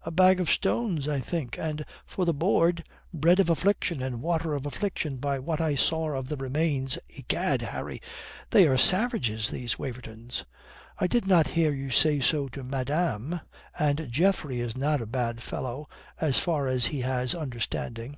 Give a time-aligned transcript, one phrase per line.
[0.00, 1.58] "A bag of stones, I think.
[1.58, 6.14] And for the board bread of affliction and water of affliction by what I saw
[6.16, 6.98] of the remains.
[7.10, 8.00] Egad, Harry,
[8.48, 10.46] they are savages, these Wavertons."
[10.98, 13.42] "I did not hear you say so to madame.
[13.78, 15.86] And Geoffrey is not a bad fellow
[16.18, 18.16] as far as he has understanding."